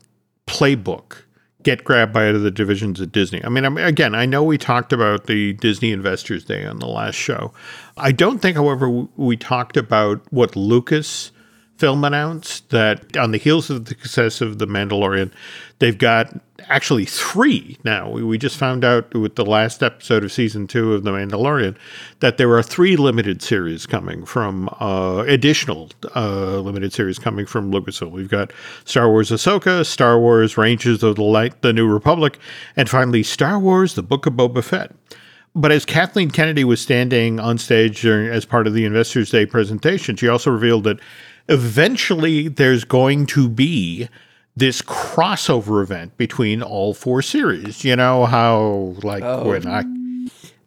[0.46, 1.24] playbook
[1.62, 3.42] get grabbed by other divisions at Disney.
[3.44, 6.78] I mean, I mean, again, I know we talked about the Disney Investors Day on
[6.78, 7.52] the last show.
[7.96, 11.32] I don't think, however, we talked about what Lucas
[11.78, 15.32] film announced that on the heels of the success of The Mandalorian,
[15.78, 18.10] they've got actually three now.
[18.10, 21.76] We, we just found out with the last episode of season two of The Mandalorian
[22.20, 27.72] that there are three limited series coming from uh, additional uh, limited series coming from
[27.72, 28.10] Lucasfilm.
[28.10, 28.52] We've got
[28.84, 32.38] Star Wars Ahsoka, Star Wars Rangers of the Light, The New Republic,
[32.76, 34.92] and finally Star Wars The Book of Boba Fett.
[35.54, 39.46] But as Kathleen Kennedy was standing on stage during, as part of the Investors Day
[39.46, 40.98] presentation, she also revealed that
[41.48, 44.08] eventually there's going to be
[44.56, 47.84] this crossover event between all four series.
[47.84, 49.84] You know how, like, when I.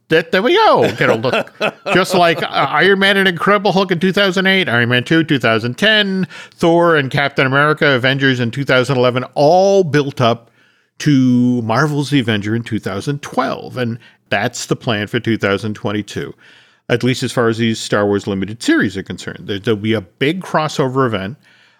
[0.10, 0.86] That, there we go.
[0.86, 1.54] You know, look,
[1.94, 6.96] just like uh, Iron Man and Incredible Hulk in 2008, Iron Man 2 2010, Thor
[6.96, 10.50] and Captain America, Avengers in 2011, all built up
[11.00, 13.78] to Marvel's The Avenger in 2012.
[13.78, 16.34] And that's the plan for 2022,
[16.90, 19.48] at least as far as these Star Wars limited series are concerned.
[19.48, 21.38] There, there'll be a big crossover event,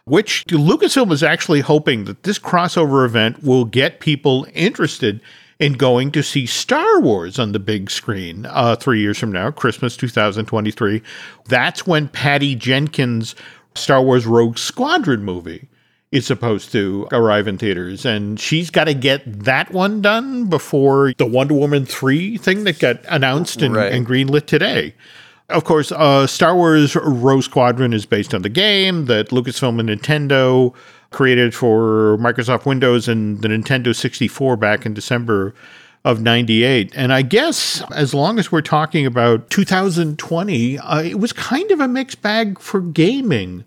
[0.08, 5.20] which Lucasfilm is actually hoping that this crossover event will get people interested
[5.60, 9.52] in going to see Star Wars on the big screen uh, three years from now,
[9.52, 11.02] Christmas 2023.
[11.46, 13.36] That's when Patty Jenkins'
[13.76, 15.68] Star Wars Rogue Squadron movie
[16.12, 18.06] is supposed to arrive in theaters.
[18.06, 22.80] And she's got to get that one done before the Wonder Woman 3 thing that
[22.80, 23.92] got announced and, Right.
[23.92, 24.94] and greenlit today.
[25.50, 29.90] Of course, uh, Star Wars Rogue Squadron is based on the game that Lucasfilm and
[29.90, 30.74] Nintendo
[31.12, 35.54] created for Microsoft Windows and the Nintendo 64 back in December
[36.04, 36.92] of 98.
[36.96, 41.80] And I guess as long as we're talking about 2020, uh, it was kind of
[41.80, 43.64] a mixed bag for gaming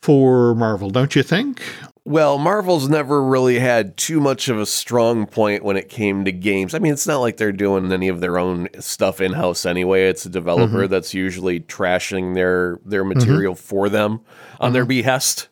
[0.00, 1.60] for Marvel, don't you think?
[2.06, 6.30] Well, Marvel's never really had too much of a strong point when it came to
[6.30, 6.72] games.
[6.72, 10.08] I mean, it's not like they're doing any of their own stuff in house anyway.
[10.08, 10.92] It's a developer mm-hmm.
[10.92, 13.60] that's usually trashing their their material mm-hmm.
[13.60, 14.20] for them
[14.60, 14.90] on their mm-hmm.
[14.90, 15.48] behest.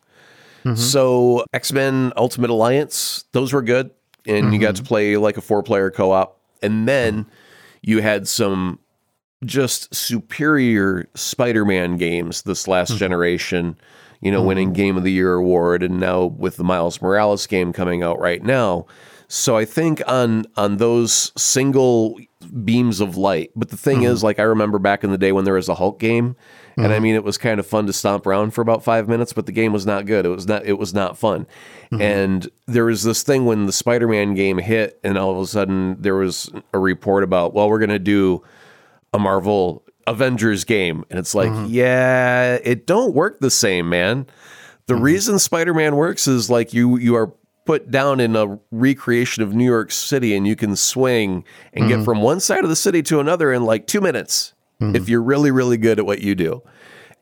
[0.77, 3.91] So, X Men Ultimate Alliance, those were good,
[4.25, 7.27] and you got to play like a four player co op, and then
[7.83, 8.79] you had some
[9.45, 13.77] just superior Spider-Man games this last generation,
[14.25, 14.75] you know, winning mm-hmm.
[14.75, 18.43] Game of the Year award and now with the Miles Morales game coming out right
[18.43, 18.87] now.
[19.29, 22.19] So I think on on those single
[22.65, 23.51] beams of light.
[23.55, 24.27] But the thing is, mm-hmm.
[24.27, 26.37] like I remember back in the day when there was a Hulk game,
[26.77, 27.03] and I mm-hmm.
[27.03, 29.53] mean it was kind of fun to stomp around for about five minutes, but the
[29.53, 30.25] game was not good.
[30.25, 31.47] It was not it was not fun.
[31.93, 36.01] And there was this thing when the Spider-Man game hit, and all of a sudden
[36.01, 38.43] there was a report about, well, we're gonna do
[39.13, 41.05] a Marvel Avengers game.
[41.11, 41.67] And it's like, mm-hmm.
[41.69, 44.27] yeah, it don't work the same, man.
[44.87, 45.03] The mm-hmm.
[45.03, 47.33] reason Spider-Man works is like you you are
[47.65, 51.97] put down in a recreation of New York City and you can swing and get
[51.97, 52.05] mm-hmm.
[52.05, 55.51] from one side of the city to another in like 2 minutes if you're really
[55.51, 56.63] really good at what you do.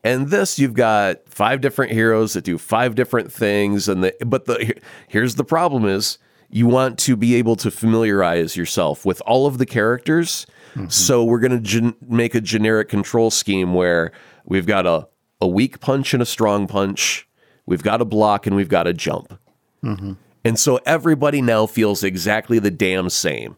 [0.03, 4.45] And this you've got five different heroes that do five different things and the but
[4.45, 4.75] the
[5.07, 6.17] here's the problem is
[6.49, 10.45] you want to be able to familiarize yourself with all of the characters.
[10.73, 10.89] Mm-hmm.
[10.89, 14.11] So we're going to gen- make a generic control scheme where
[14.45, 15.07] we've got a,
[15.41, 17.27] a weak punch and a strong punch,
[17.65, 19.39] we've got a block and we've got a jump.
[19.83, 20.13] Mm-hmm.
[20.45, 23.57] And so everybody now feels exactly the damn same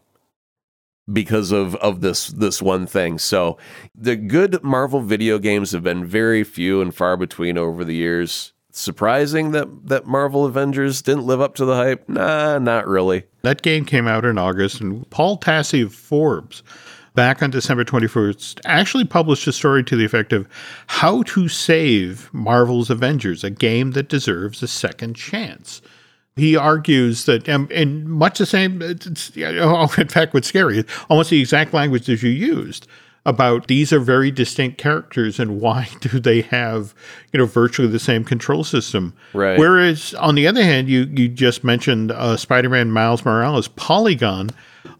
[1.12, 3.18] because of of this this one thing.
[3.18, 3.58] So
[3.94, 8.52] the good Marvel video games have been very few and far between over the years.
[8.70, 12.08] Surprising that that Marvel Avengers didn't live up to the hype?
[12.08, 13.24] Nah, not really.
[13.42, 16.62] That game came out in August, and Paul Tassi of Forbes,
[17.16, 20.48] back on December 21st, actually published a story to the effect of
[20.86, 25.82] How to Save Marvel's Avengers, a game that deserves a second chance.
[26.36, 31.30] He argues that, um, in much the same, it's, oh, in fact, what's scary, almost
[31.30, 32.86] the exact language that you used
[33.26, 36.94] about these are very distinct characters and why do they have,
[37.32, 39.12] you know, virtually the same control system.
[39.34, 39.58] Right.
[39.58, 43.66] Whereas on the other hand, you you just mentioned uh, Spider-Man Miles Morales.
[43.68, 44.50] Polygon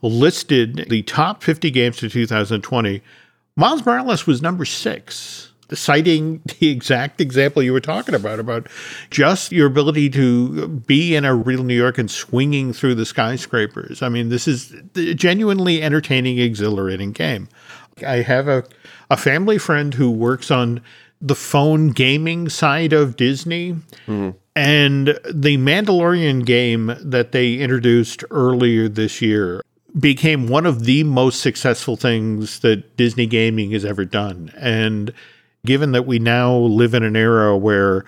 [0.03, 3.03] listed the top 50 games to 2020.
[3.57, 8.69] Miles Morales was number six, citing the exact example you were talking about about
[9.11, 14.03] just your ability to be in a real New York and swinging through the skyscrapers.
[14.03, 17.49] I mean, this is a genuinely entertaining, exhilarating game.
[18.07, 18.65] I have a,
[19.11, 20.83] a family friend who works on
[21.21, 23.77] the phone gaming side of Disney.
[24.05, 24.31] Hmm.
[24.55, 29.63] And the Mandalorian game that they introduced earlier this year
[29.99, 34.53] became one of the most successful things that Disney gaming has ever done.
[34.57, 35.13] And
[35.65, 38.05] given that we now live in an era where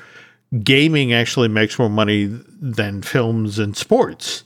[0.62, 4.44] gaming actually makes more money than films and sports,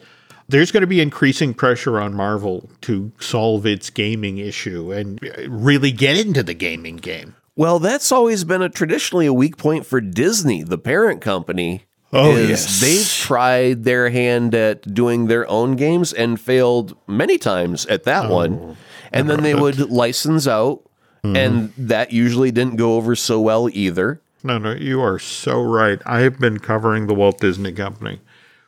[0.49, 5.93] there's going to be increasing pressure on Marvel to solve its gaming issue and really
[5.93, 7.35] get into the gaming game.
[7.55, 11.85] Well, that's always been a traditionally a weak point for Disney, the parent company.
[12.12, 12.81] Oh, is yes.
[12.81, 18.27] They've tried their hand at doing their own games and failed many times at that
[18.27, 18.77] Oh, one.
[19.12, 20.83] And then they would license out,
[21.25, 21.37] Mm-hmm.
[21.37, 24.20] and that usually didn't go over so well either.
[24.42, 26.01] No, no, you are so right.
[26.05, 28.20] I have been covering the Walt Disney Company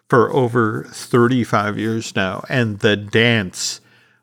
[0.09, 2.44] for over 35 years now.
[2.48, 3.80] And the dance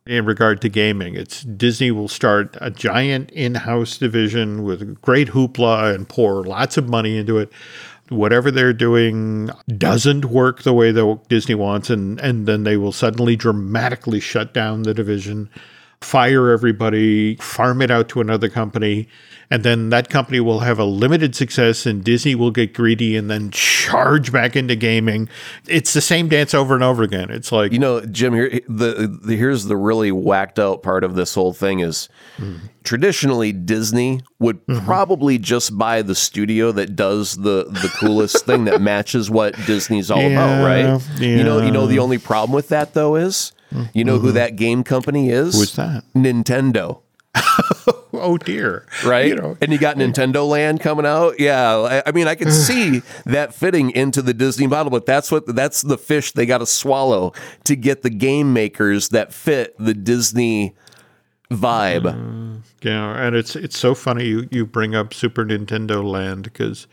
[0.08, 5.28] in regard to gaming, it's Disney will start a giant in house division with great
[5.32, 7.52] hoopla and pour lots of money into it.
[8.12, 12.92] Whatever they're doing doesn't work the way that Disney wants, and, and then they will
[12.92, 15.50] suddenly dramatically shut down the division
[16.02, 19.08] fire everybody, farm it out to another company,
[19.52, 23.30] and then that company will have a limited success and Disney will get greedy and
[23.30, 25.30] then charge back into gaming.
[25.68, 27.30] It's the same dance over and over again.
[27.30, 31.16] It's like You know, Jim, here the, the here's the really whacked out part of
[31.16, 32.10] this whole thing is
[32.84, 38.82] traditionally Disney would probably just buy the studio that does the the coolest thing that
[38.82, 41.20] matches what Disney's all about, Yeah, right?
[41.20, 43.52] You know, you know the only problem with that though is
[43.94, 44.36] you know who mm-hmm.
[44.36, 45.56] that game company is?
[45.56, 46.04] Who's that?
[46.16, 47.02] Nintendo.
[48.14, 48.86] oh dear.
[49.06, 51.40] Right, You know, and you got Nintendo Land coming out.
[51.40, 55.32] Yeah, I, I mean, I can see that fitting into the Disney model, but that's
[55.32, 57.34] what that's the fish they got to swallow
[57.66, 60.76] to get the game makers that fit the Disney
[61.50, 62.04] vibe.
[62.04, 62.58] Mm-hmm.
[62.82, 66.88] Yeah, and it's it's so funny you you bring up Super Nintendo Land because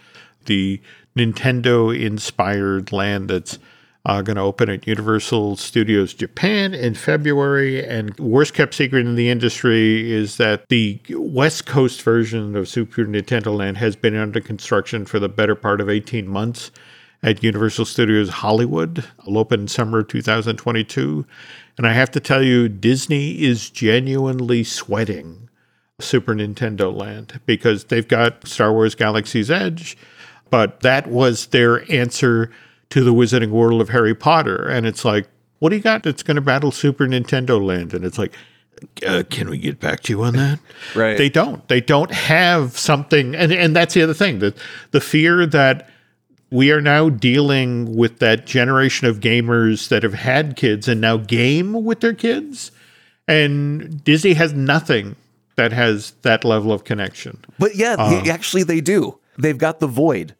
[0.44, 0.80] the
[1.16, 3.58] Nintendo inspired land that's
[4.06, 7.84] uh, going to open at Universal Studios Japan in February.
[7.84, 13.04] And worst kept secret in the industry is that the West Coast version of Super
[13.04, 16.70] Nintendo Land has been under construction for the better part of 18 months
[17.22, 19.04] at Universal Studios Hollywood.
[19.20, 21.26] It'll open summer of 2022.
[21.76, 25.48] And I have to tell you, Disney is genuinely sweating
[26.00, 29.96] Super Nintendo Land because they've got Star Wars Galaxy's Edge,
[30.48, 32.50] but that was their answer
[32.90, 34.66] to the Wizarding World of Harry Potter.
[34.68, 37.92] And it's like, what do you got that's going to battle Super Nintendo Land?
[37.94, 38.32] And it's like,
[39.06, 40.60] uh, can we get back to you on that?
[40.94, 41.18] Right.
[41.18, 41.66] They don't.
[41.68, 44.38] They don't have something, and and that's the other thing.
[44.38, 44.56] That
[44.92, 45.90] the fear that
[46.50, 51.16] we are now dealing with that generation of gamers that have had kids and now
[51.18, 52.70] game with their kids.
[53.26, 55.16] And Disney has nothing
[55.56, 57.38] that has that level of connection.
[57.58, 58.22] But yeah, Uh.
[58.30, 59.18] actually, they do.
[59.36, 60.34] They've got the void.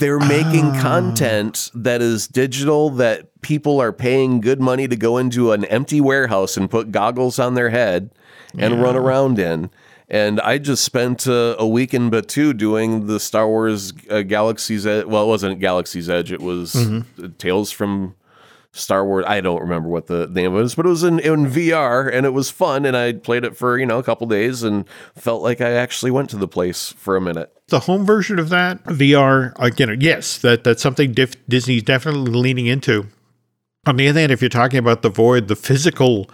[0.00, 0.80] They're making Ah.
[0.82, 6.00] content that is digital that people are paying good money to go into an empty
[6.00, 8.10] warehouse and put goggles on their head
[8.58, 9.70] and run around in.
[10.08, 14.84] And I just spent uh, a week in Batuu doing the Star Wars uh, Galaxy's
[14.84, 15.04] Edge.
[15.06, 16.32] Well, it wasn't Galaxy's Edge.
[16.32, 17.28] It was Mm-hmm.
[17.38, 18.16] Tales from
[18.72, 19.24] Star Wars.
[19.26, 22.30] I don't remember what the name was, but it was in, in VR and it
[22.30, 22.86] was fun.
[22.86, 24.84] And I played it for, you know, a couple days and
[25.16, 27.52] felt like I actually went to the place for a minute.
[27.68, 32.66] the home version of that VR again yes that that's something diff- Disney's definitely leaning
[32.66, 33.06] into
[33.86, 36.28] on the other hand if you're talking about the void the physical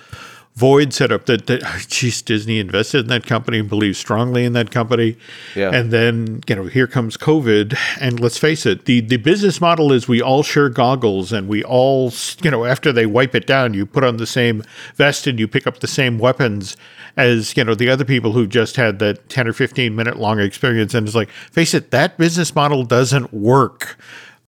[0.56, 4.54] void setup that that oh, geez Disney invested in that company and believes strongly in
[4.54, 5.16] that company.
[5.54, 5.70] Yeah.
[5.70, 7.76] and then you know here comes COVID.
[8.00, 11.62] And let's face it the the business model is we all share goggles and we
[11.62, 14.62] all you know after they wipe it down you put on the same
[14.94, 16.76] vest and you pick up the same weapons
[17.16, 20.40] as you know the other people who just had that 10 or 15 minute long
[20.40, 20.94] experience.
[20.94, 23.98] And it's like face it that business model doesn't work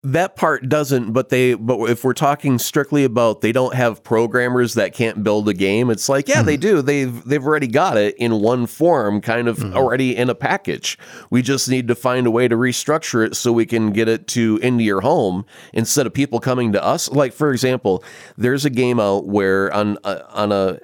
[0.06, 4.76] That part doesn't, but they, but if we're talking strictly about they don't have programmers
[4.76, 6.62] that can't build a game, it's like, yeah, they mm-hmm.
[6.62, 6.82] do.
[6.82, 9.76] They've, they've already got it in one form, kind of mm-hmm.
[9.76, 10.98] already in a package.
[11.30, 14.28] We just need to find a way to restructure it so we can get it
[14.30, 17.10] to into your home instead of people coming to us.
[17.10, 18.04] Like, for example,
[18.38, 20.80] there's a game out where on, uh, on a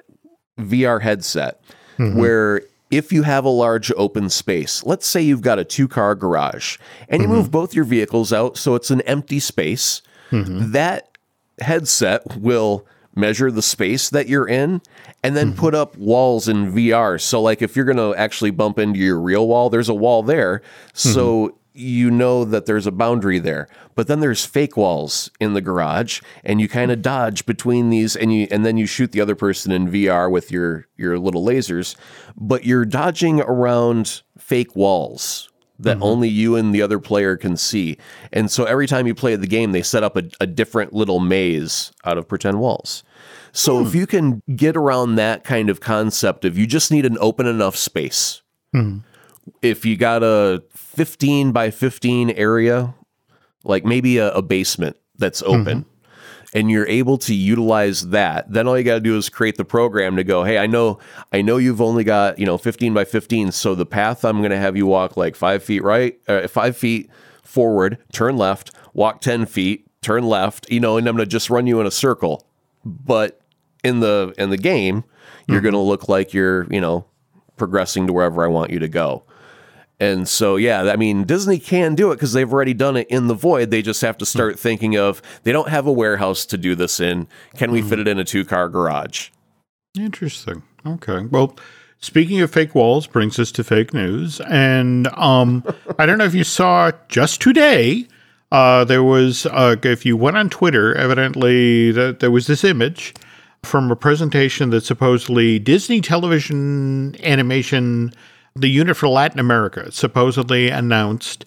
[0.58, 1.62] VR headset
[1.96, 2.18] mm-hmm.
[2.18, 2.62] where
[2.92, 6.76] if you have a large open space, let's say you've got a two car garage
[7.08, 7.38] and you mm-hmm.
[7.38, 10.70] move both your vehicles out so it's an empty space, mm-hmm.
[10.72, 11.16] that
[11.60, 14.82] headset will measure the space that you're in
[15.24, 15.58] and then mm-hmm.
[15.58, 17.18] put up walls in VR.
[17.18, 20.22] So, like, if you're going to actually bump into your real wall, there's a wall
[20.22, 20.60] there.
[20.92, 23.68] So, you know that there's a boundary there.
[23.94, 27.02] But then there's fake walls in the garage and you kind of mm-hmm.
[27.02, 30.50] dodge between these and you and then you shoot the other person in VR with
[30.50, 31.96] your your little lasers,
[32.36, 35.48] but you're dodging around fake walls
[35.78, 36.04] that mm-hmm.
[36.04, 37.98] only you and the other player can see.
[38.32, 41.18] And so every time you play the game, they set up a, a different little
[41.18, 43.02] maze out of pretend walls.
[43.52, 43.98] So if hmm.
[43.98, 47.76] you can get around that kind of concept of you just need an open enough
[47.76, 48.42] space.
[48.72, 48.98] Hmm.
[49.60, 52.94] If you got a 15 by 15 area,
[53.64, 55.84] like maybe a, a basement that's open,
[56.54, 59.64] and you're able to utilize that, then all you got to do is create the
[59.64, 60.98] program to go, hey, I know,
[61.32, 64.50] I know you've only got you know 15 by 15, so the path I'm going
[64.50, 67.10] to have you walk like five feet right, uh, five feet
[67.42, 71.50] forward, turn left, walk 10 feet, turn left, you know, and I'm going to just
[71.50, 72.46] run you in a circle.
[72.84, 73.40] But
[73.84, 75.04] in the in the game,
[75.46, 77.06] you're going to look like you're you know
[77.56, 79.24] progressing to wherever I want you to go.
[80.00, 83.28] And so, yeah, I mean, Disney can do it because they've already done it in
[83.28, 83.70] the void.
[83.70, 86.98] They just have to start thinking of they don't have a warehouse to do this
[86.98, 87.28] in.
[87.56, 89.28] Can we fit it in a two car garage?
[89.96, 90.64] Interesting.
[90.84, 91.26] Okay.
[91.26, 91.56] Well,
[92.00, 94.40] speaking of fake walls, brings us to fake news.
[94.40, 95.62] And um,
[95.98, 98.06] I don't know if you saw just today.
[98.50, 103.14] Uh, there was, uh, if you went on Twitter, evidently that there was this image
[103.62, 108.12] from a presentation that supposedly Disney Television Animation,
[108.54, 111.44] the unit for Latin America, supposedly announced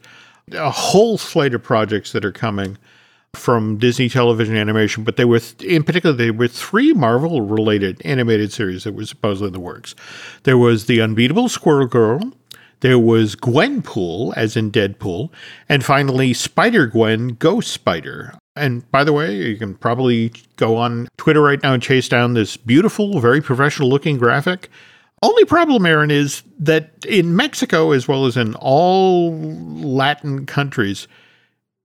[0.52, 2.78] a whole slate of projects that are coming
[3.34, 8.52] from Disney television animation, but they were, in particular, they were three Marvel related animated
[8.54, 9.94] series that were supposedly in the works.
[10.44, 12.32] There was The Unbeatable Squirrel Girl,
[12.82, 15.32] there was Gwenpool, as in Deadpool,
[15.70, 18.34] and finally Spider Gwen Ghost Spider.
[18.56, 22.34] And by the way, you can probably go on Twitter right now and chase down
[22.34, 24.70] this beautiful, very professional looking graphic.
[25.22, 31.08] Only problem, Aaron, is that in Mexico, as well as in all Latin countries,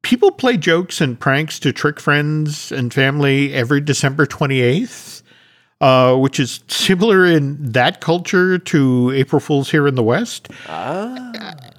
[0.03, 5.23] people play jokes and pranks to trick friends and family every December 28th,
[5.81, 10.49] uh, which is similar in that culture to April Fools here in the West.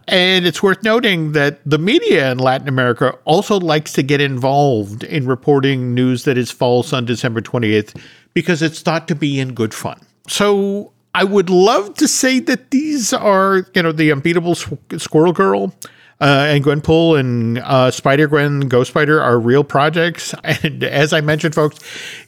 [0.08, 5.04] And it's worth noting that the media in Latin America also likes to get involved
[5.04, 7.98] in reporting news that is false on December 28th
[8.34, 10.00] because it's thought to be in good fun.
[10.28, 15.34] So I would love to say that these are, you know, the unbeatable Squ- Squirrel
[15.34, 15.74] Girl.
[16.22, 20.36] Uh, and Gwenpool and uh, Spider Gwen, Ghost Spider are real projects.
[20.44, 21.80] And as I mentioned, folks,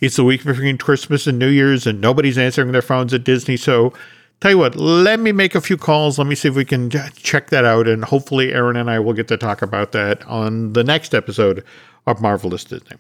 [0.02, 3.56] it's the week between Christmas and New Year's, and nobody's answering their phones at Disney.
[3.56, 3.94] So,
[4.42, 6.18] tell you what, let me make a few calls.
[6.18, 7.88] Let me see if we can check that out.
[7.88, 11.64] And hopefully, Aaron and I will get to talk about that on the next episode
[12.08, 12.98] of Marvelous Disney.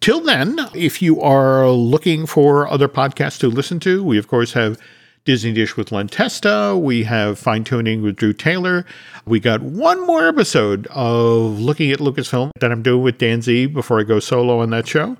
[0.00, 4.54] Till then, if you are looking for other podcasts to listen to, we of course
[4.54, 4.78] have
[5.24, 6.76] Disney Dish with Len Testa.
[6.76, 8.84] We have Fine Tuning with Drew Taylor.
[9.24, 13.66] We got one more episode of Looking at Lucasfilm that I'm doing with Dan Z
[13.66, 15.16] before I go solo on that show.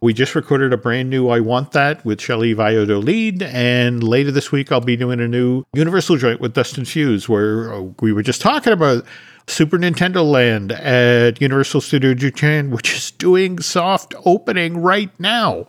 [0.00, 3.42] We just recorded a brand new I Want That with Shelby Valladolid.
[3.42, 7.74] And later this week, I'll be doing a new Universal joint with Dustin Fuse, where
[7.74, 9.04] uh, we were just talking about
[9.48, 15.66] Super Nintendo Land at Universal Studio Japan, which is doing soft opening right now.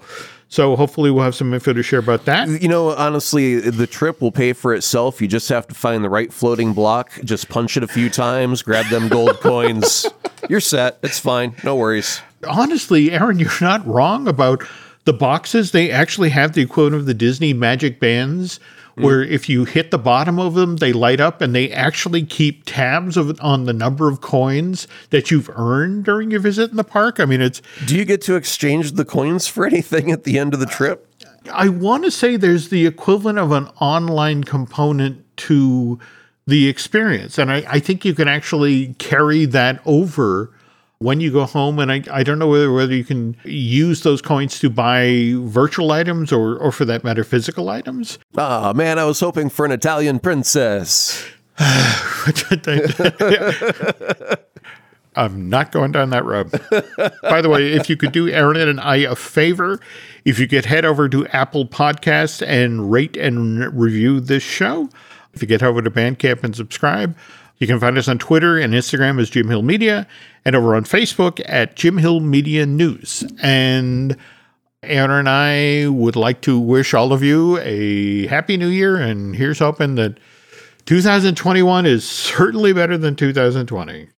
[0.51, 2.61] So hopefully we'll have some info to share about that.
[2.61, 5.21] You know, honestly, the trip will pay for itself.
[5.21, 8.61] You just have to find the right floating block, just punch it a few times,
[8.61, 10.05] grab them gold coins.
[10.49, 10.97] You're set.
[11.03, 11.55] It's fine.
[11.63, 12.19] No worries.
[12.45, 14.61] Honestly, Aaron, you're not wrong about
[15.05, 15.71] the boxes.
[15.71, 18.59] They actually have the equivalent of the Disney Magic Bands
[19.01, 19.07] Mm-hmm.
[19.07, 22.63] where if you hit the bottom of them, they light up and they actually keep
[22.65, 26.83] tabs of on the number of coins that you've earned during your visit in the
[26.83, 27.19] park.
[27.19, 30.53] I mean, it's Do you get to exchange the coins for anything at the end
[30.53, 31.07] of the trip?
[31.51, 35.99] I want to say there's the equivalent of an online component to
[36.45, 37.37] the experience.
[37.37, 40.51] And I, I think you can actually carry that over
[41.01, 41.79] when you go home.
[41.79, 45.91] And I, I don't know whether, whether you can use those coins to buy virtual
[45.91, 48.19] items or, or for that matter, physical items.
[48.37, 51.25] Ah, man, I was hoping for an Italian princess.
[55.13, 56.51] I'm not going down that road.
[57.23, 59.79] By the way, if you could do Aaron and I a favor,
[60.23, 64.87] if you could head over to Apple Podcasts and rate and review this show,
[65.33, 67.17] if you get over to Bandcamp and subscribe,
[67.61, 70.07] you can find us on Twitter and Instagram as Jim Hill Media
[70.43, 73.23] and over on Facebook at Jim Hill Media News.
[73.39, 74.17] And
[74.81, 78.97] Aaron and I would like to wish all of you a happy new year.
[78.97, 80.17] And here's hoping that
[80.87, 84.09] 2021 is certainly better than 2020.